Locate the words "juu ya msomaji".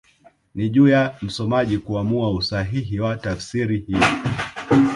0.69-1.77